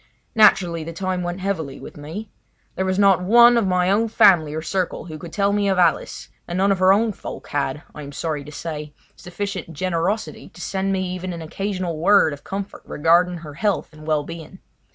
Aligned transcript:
Naturally 0.33 0.83
the 0.83 0.93
time 0.93 1.21
went 1.21 1.41
heavily 1.41 1.79
with 1.79 1.95
me. 1.95 2.31
There 2.73 2.85
was 2.87 2.97
not 2.97 3.21
one 3.21 3.55
of 3.55 3.67
my 3.67 3.91
own 3.91 4.07
family 4.07 4.51
or 4.55 4.61
circle 4.63 5.05
who 5.05 5.19
could 5.19 5.31
tell 5.31 5.53
me 5.53 5.69
of 5.69 5.77
Alice, 5.77 6.29
and 6.47 6.57
none 6.57 6.71
of 6.71 6.79
her 6.79 6.91
own 6.91 7.13
folk 7.13 7.49
had, 7.49 7.83
I 7.93 8.01
am 8.01 8.11
sorry 8.11 8.43
to 8.45 8.51
say, 8.51 8.95
sufficient 9.15 9.73
generosity 9.73 10.49
to 10.55 10.59
send 10.59 10.91
me 10.91 11.07
even 11.13 11.33
an 11.33 11.43
occasional 11.43 11.99
word 11.99 12.33
of 12.33 12.43
comfort 12.43 12.81
regarding 12.85 13.37
her 13.37 13.53
health 13.53 13.93
and 13.93 14.07
well 14.07 14.23
being. 14.23 14.57